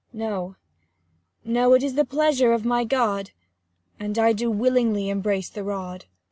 [0.01, 0.55] ^ No,
[1.45, 3.29] no, it is the pleasure of my God;
[3.65, 6.05] * And I do willingly embrace the rod.